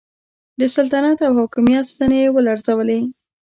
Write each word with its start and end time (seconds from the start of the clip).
د 0.59 0.61
سلطنت 0.75 1.19
او 1.27 1.31
حاکمیت 1.39 1.85
ستنې 1.93 2.17
یې 2.23 2.29
ولړزولې. 2.35 2.99